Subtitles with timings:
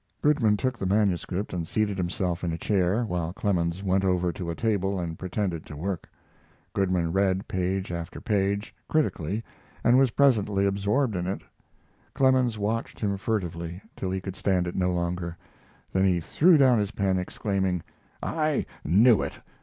[0.23, 4.49] Goodman took the manuscript and seated himself in a chair, while Clemens went over to
[4.49, 6.09] a table and pretended to work.
[6.73, 9.43] Goodman read page after page, critically,
[9.83, 11.43] and was presently absorbed in it.
[12.15, 15.37] Clemens watched him furtively, till he could stand it no longer.
[15.93, 17.83] Then he threw down his pen, exclaiming:
[18.23, 19.33] "I knew it!